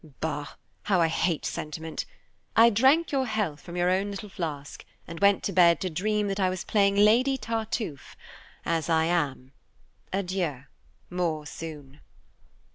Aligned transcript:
Bah! 0.19 0.55
how 0.85 0.99
I 0.99 1.09
hate 1.09 1.45
sentiment! 1.45 2.05
I 2.55 2.71
drank 2.71 3.11
your 3.11 3.27
health 3.27 3.61
from 3.61 3.77
your 3.77 3.91
own 3.91 4.09
little 4.09 4.29
flask, 4.29 4.83
and 5.07 5.19
went 5.19 5.43
to 5.43 5.53
bed 5.53 5.79
to 5.81 5.91
dream 5.91 6.27
that 6.29 6.39
I 6.39 6.49
was 6.49 6.63
playing 6.63 6.95
Lady 6.95 7.37
Tartuffe 7.37 8.17
as 8.65 8.89
I 8.89 9.05
am. 9.05 9.51
Adieu, 10.11 10.63
more 11.11 11.45
soon." 11.45 11.99